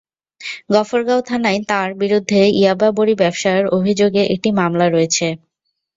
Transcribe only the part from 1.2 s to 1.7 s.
থানায়